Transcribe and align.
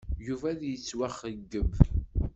Yuba 0.27 0.45
ad 0.51 0.61
yettwaxeyyeb. 0.69 1.71